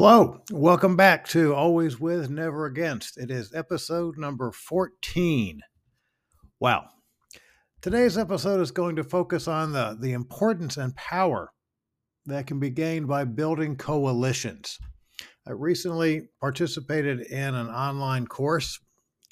[0.00, 3.18] Hello, welcome back to Always With, Never Against.
[3.18, 5.60] It is episode number 14.
[6.60, 6.84] Wow.
[7.82, 11.50] Today's episode is going to focus on the, the importance and power
[12.26, 14.78] that can be gained by building coalitions.
[15.44, 18.78] I recently participated in an online course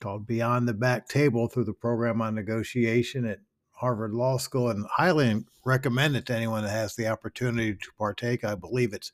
[0.00, 3.38] called Beyond the Back Table through the program on negotiation at
[3.70, 8.42] Harvard Law School and highly recommend it to anyone that has the opportunity to partake.
[8.42, 9.12] I believe it's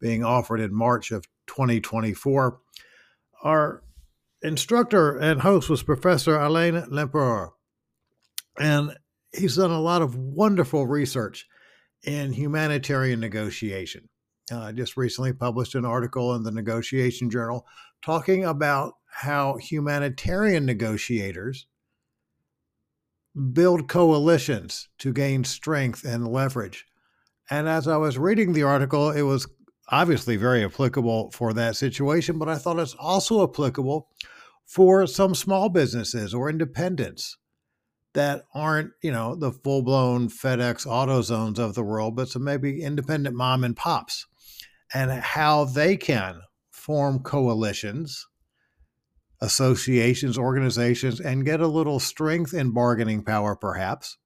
[0.00, 2.58] being offered in March of 2024.
[3.42, 3.82] Our
[4.42, 7.50] instructor and host was Professor Alain Lempereur,
[8.58, 8.96] and
[9.32, 11.46] he's done a lot of wonderful research
[12.02, 14.08] in humanitarian negotiation.
[14.50, 17.66] Uh, I just recently published an article in the Negotiation Journal
[18.02, 21.66] talking about how humanitarian negotiators
[23.52, 26.86] build coalitions to gain strength and leverage.
[27.48, 29.46] And as I was reading the article, it was
[29.90, 34.08] obviously very applicable for that situation, but I thought it's also applicable
[34.64, 37.36] for some small businesses or independents
[38.14, 42.82] that aren't, you know, the full blown FedEx AutoZones of the world, but some maybe
[42.82, 44.26] independent mom and pops
[44.92, 48.26] and how they can form coalitions,
[49.40, 54.18] associations, organizations, and get a little strength and bargaining power, perhaps.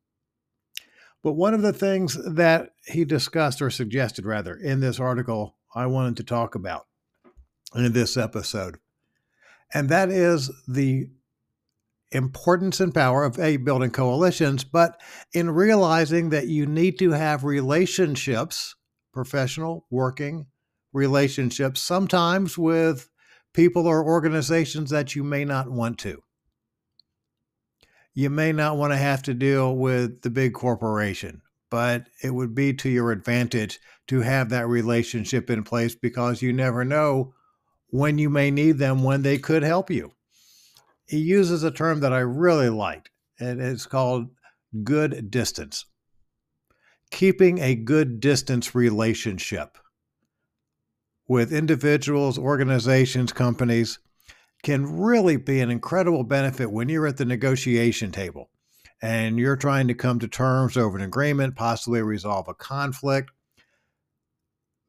[1.25, 5.86] But one of the things that he discussed or suggested, rather, in this article I
[5.86, 6.86] wanted to talk about
[7.75, 8.78] in this episode.
[9.72, 11.08] And that is the
[12.12, 15.00] importance and power of a building coalitions, but
[15.33, 18.77] in realizing that you need to have relationships,
[19.12, 20.47] professional, working
[20.92, 23.08] relationships, sometimes with
[23.55, 26.22] people or organizations that you may not want to.
[28.14, 31.42] You may not want to have to deal with the big corporation
[31.74, 36.52] but it would be to your advantage to have that relationship in place because you
[36.52, 37.34] never know
[37.88, 40.12] when you may need them when they could help you.
[41.04, 44.28] He uses a term that I really liked, and it's called
[44.84, 45.84] good distance.
[47.10, 49.77] Keeping a good distance relationship
[51.27, 53.98] with individuals, organizations, companies
[54.64, 58.51] can really be an incredible benefit when you're at the negotiation table
[59.02, 63.30] and you're trying to come to terms over an agreement, possibly resolve a conflict,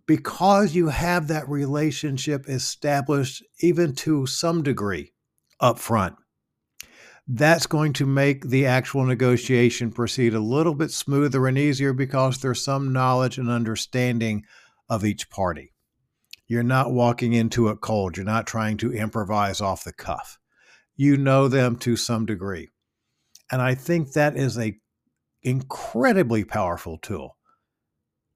[0.07, 5.11] because you have that relationship established, even to some degree,
[5.59, 6.15] up front,
[7.27, 12.39] that's going to make the actual negotiation proceed a little bit smoother and easier because
[12.39, 14.45] there's some knowledge and understanding
[14.87, 15.73] of each party.
[16.47, 18.17] You're not walking into it cold.
[18.17, 20.37] You're not trying to improvise off the cuff.
[20.95, 22.69] You know them to some degree.
[23.51, 24.77] And I think that is a
[25.43, 27.37] incredibly powerful tool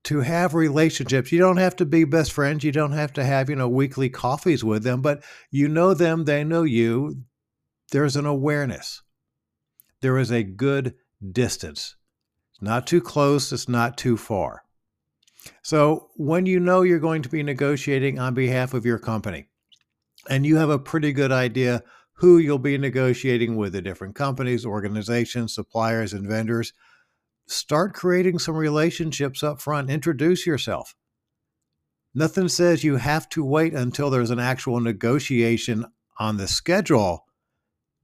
[0.03, 1.31] to have relationships.
[1.31, 2.63] You don't have to be best friends.
[2.63, 6.25] You don't have to have, you know, weekly coffees with them, but you know them,
[6.25, 7.23] they know you.
[7.91, 9.01] There's an awareness.
[10.01, 10.95] There is a good
[11.31, 11.95] distance.
[12.51, 14.63] It's not too close, it's not too far.
[15.61, 19.47] So, when you know you're going to be negotiating on behalf of your company
[20.29, 21.83] and you have a pretty good idea
[22.13, 26.73] who you'll be negotiating with the different companies, organizations, suppliers, and vendors.
[27.47, 29.89] Start creating some relationships up front.
[29.89, 30.95] Introduce yourself.
[32.13, 35.85] Nothing says you have to wait until there's an actual negotiation
[36.19, 37.25] on the schedule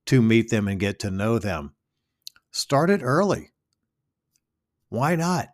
[0.06, 1.76] to meet them and get to know them.
[2.52, 3.52] Start it early.
[4.90, 5.50] Why not?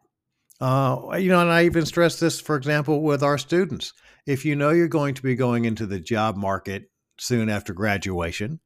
[0.61, 3.94] Uh, you know, and I even stress this, for example, with our students.
[4.27, 8.59] If you know you're going to be going into the job market soon after graduation.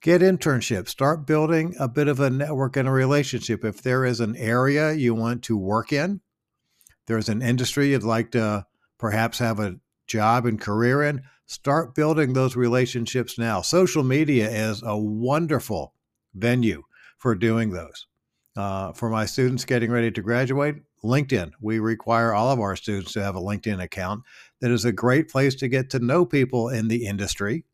[0.00, 0.88] Get internships.
[0.88, 3.64] Start building a bit of a network and a relationship.
[3.64, 6.20] If there is an area you want to work in,
[7.06, 8.66] there's an industry you'd like to
[8.98, 9.76] perhaps have a
[10.06, 13.60] job and career in, start building those relationships now.
[13.60, 15.94] Social media is a wonderful
[16.34, 16.82] venue
[17.16, 18.06] for doing those.
[18.56, 21.52] Uh, for my students getting ready to graduate, LinkedIn.
[21.60, 24.22] We require all of our students to have a LinkedIn account.
[24.60, 27.64] That is a great place to get to know people in the industry,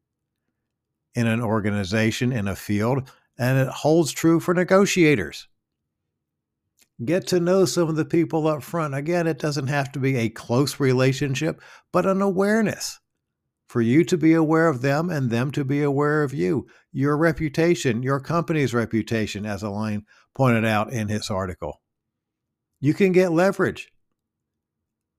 [1.14, 5.48] in an organization, in a field, and it holds true for negotiators.
[7.04, 8.94] Get to know some of the people up front.
[8.94, 11.60] Again, it doesn't have to be a close relationship,
[11.92, 13.00] but an awareness
[13.66, 16.68] for you to be aware of them and them to be aware of you.
[16.92, 20.04] Your reputation, your company's reputation, as Alain
[20.34, 21.80] pointed out in his article.
[22.84, 23.90] You can get leverage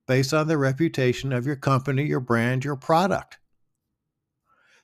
[0.07, 3.39] based on the reputation of your company, your brand, your product.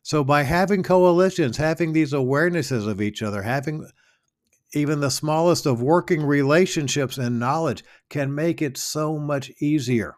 [0.01, 3.87] So, by having coalitions, having these awarenesses of each other, having
[4.73, 10.15] even the smallest of working relationships and knowledge can make it so much easier.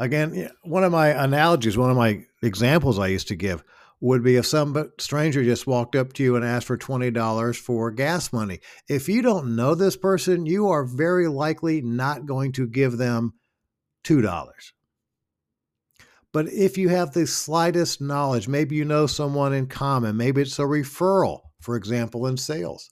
[0.00, 3.62] Again, one of my analogies, one of my examples I used to give
[4.02, 7.92] would be if some stranger just walked up to you and asked for $20 for
[7.92, 8.58] gas money.
[8.88, 13.34] If you don't know this person, you are very likely not going to give them
[14.04, 14.52] $2.
[16.32, 20.58] But if you have the slightest knowledge, maybe you know someone in common, maybe it's
[20.58, 22.90] a referral, for example, in sales.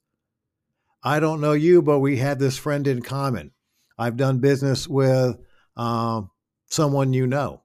[1.02, 3.50] I don't know you, but we had this friend in common.
[3.98, 5.38] I've done business with
[5.76, 6.22] uh,
[6.68, 7.62] someone you know.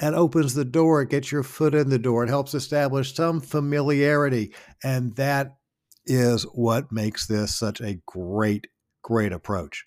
[0.00, 3.40] It opens the door, it gets your foot in the door, it helps establish some
[3.40, 4.54] familiarity.
[4.82, 5.56] And that
[6.04, 8.66] is what makes this such a great,
[9.02, 9.86] great approach.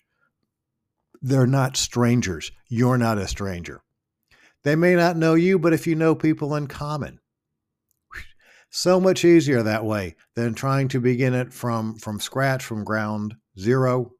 [1.22, 2.50] They're not strangers.
[2.68, 3.82] You're not a stranger.
[4.64, 7.20] They may not know you, but if you know people in common,
[8.70, 13.34] so much easier that way than trying to begin it from from scratch from ground
[13.58, 14.12] zero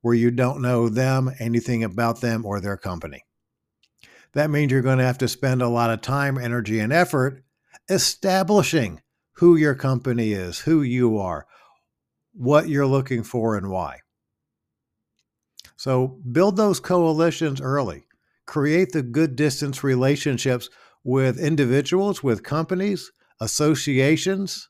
[0.00, 3.22] where you don't know them anything about them or their company
[4.34, 7.44] that means you're going to have to spend a lot of time energy and effort
[7.88, 9.00] establishing
[9.34, 11.46] who your company is who you are
[12.32, 13.98] what you're looking for and why
[15.76, 18.04] so build those coalitions early
[18.46, 20.68] create the good distance relationships
[21.02, 23.10] with individuals with companies
[23.40, 24.68] associations,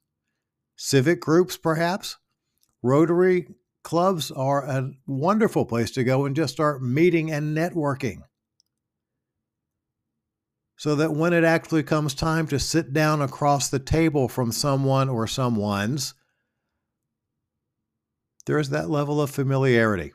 [0.76, 2.16] civic groups, perhaps.
[2.82, 3.48] Rotary
[3.82, 8.22] clubs are a wonderful place to go and just start meeting and networking.
[10.76, 15.08] So that when it actually comes time to sit down across the table from someone
[15.08, 16.14] or someone's,
[18.46, 20.12] there's that level of familiarity.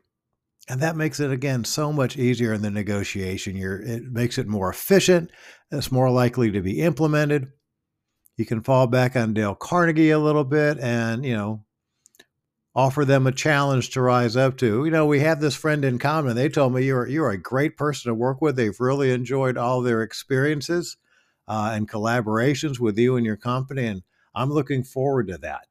[0.67, 3.55] And that makes it, again, so much easier in the negotiation.
[3.55, 5.31] You're, it makes it more efficient.
[5.71, 7.47] It's more likely to be implemented
[8.39, 11.65] you can fall back on Dale Carnegie a little bit and, you know,
[12.75, 14.85] offer them a challenge to rise up to.
[14.85, 16.35] You know, we have this friend in common.
[16.35, 18.55] They told me you're you're a great person to work with.
[18.55, 20.97] They've really enjoyed all their experiences
[21.47, 24.03] uh, and collaborations with you and your company, and
[24.35, 25.67] I'm looking forward to that.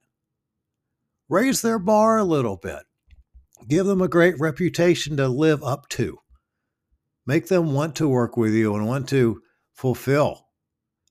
[1.28, 2.82] Raise their bar a little bit.
[3.68, 6.18] Give them a great reputation to live up to.
[7.26, 9.42] Make them want to work with you and want to
[9.74, 10.46] fulfill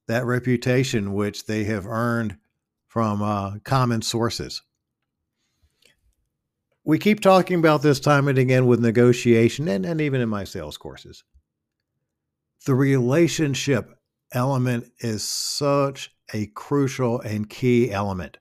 [0.07, 2.38] that reputation which they have earned
[2.88, 4.63] from uh, common sources.
[6.88, 10.45] We keep talking about this time and again with negotiation and, and even in my
[10.45, 11.25] sales courses.
[12.66, 13.94] The relationship
[14.31, 18.38] element is such a crucial and key element.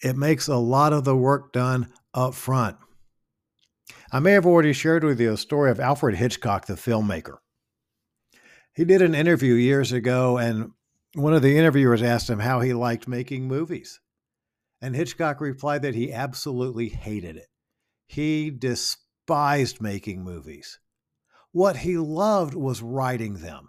[0.00, 2.76] It makes a lot of the work done up front.
[4.12, 7.38] I may have already shared with you a story of Alfred Hitchcock, the filmmaker.
[8.72, 10.70] He did an interview years ago, and
[11.14, 13.98] one of the interviewers asked him how he liked making movies.
[14.80, 17.48] And Hitchcock replied that he absolutely hated it.
[18.06, 20.78] He despised making movies.
[21.52, 23.68] What he loved was writing them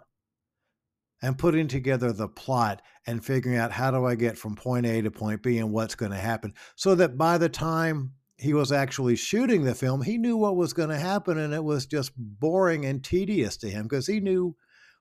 [1.22, 5.02] and putting together the plot and figuring out how do I get from point A
[5.02, 8.72] to point B and what's going to happen so that by the time he was
[8.72, 12.12] actually shooting the film, he knew what was going to happen and it was just
[12.16, 14.56] boring and tedious to him because he knew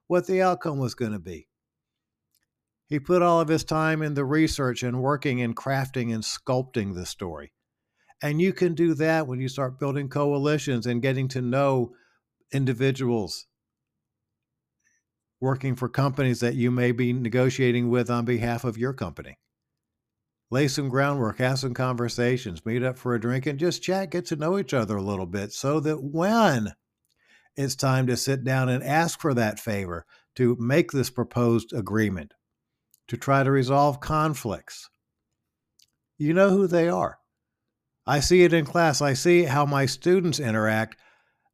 [0.07, 1.48] what the outcome was going to be.
[2.89, 6.95] He put all of his time in the research and working and crafting and sculpting
[6.95, 7.53] the story.
[8.21, 11.91] And you can do that when you start building coalitions and getting to know
[12.51, 13.45] individuals
[15.41, 19.37] working for companies that you may be negotiating with on behalf of your company.
[20.51, 24.25] Lay some groundwork, have some conversations, meet up for a drink, and just chat, get
[24.25, 26.73] to know each other a little bit so that when
[27.55, 30.05] it's time to sit down and ask for that favor
[30.35, 32.33] to make this proposed agreement,
[33.09, 34.89] to try to resolve conflicts.
[36.17, 37.19] You know who they are.
[38.07, 39.01] I see it in class.
[39.01, 40.95] I see how my students interact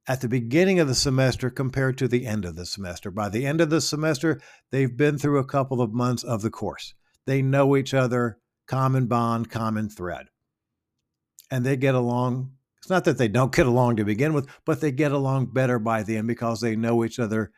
[0.07, 3.09] at the beginning of the semester compared to the end of the semester.
[3.09, 4.39] By the end of the semester,
[4.71, 6.93] they've been through a couple of months of the course.
[7.25, 10.27] They know each other, common bond, common thread.
[11.49, 12.51] And they get along
[12.85, 15.79] it's not that they don't get along to begin with, but they get along better
[15.79, 17.51] by the end because they know each other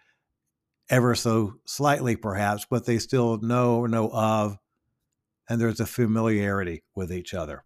[0.89, 4.57] ever so slightly, perhaps, but they still know or know of,
[5.49, 7.63] and there's a familiarity with each other.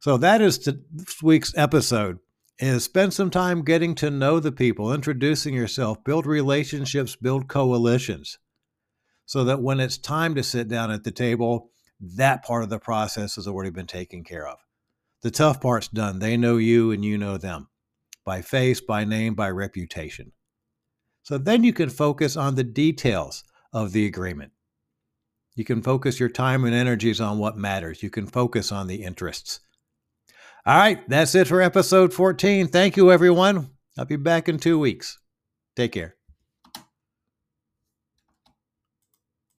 [0.00, 2.18] So that is this week's episode
[2.58, 8.38] is spend some time getting to know the people, introducing yourself, build relationships, build coalitions.
[9.26, 11.70] So that when it's time to sit down at the table,
[12.00, 14.58] that part of the process has already been taken care of.
[15.22, 16.18] The tough part's done.
[16.18, 17.68] They know you and you know them
[18.24, 20.32] by face, by name, by reputation.
[21.26, 23.42] So then you can focus on the details
[23.72, 24.52] of the agreement.
[25.56, 28.00] You can focus your time and energies on what matters.
[28.00, 29.58] You can focus on the interests.
[30.64, 32.68] All right, that's it for episode 14.
[32.68, 33.70] Thank you, everyone.
[33.98, 35.18] I'll be back in two weeks.
[35.74, 36.14] Take care.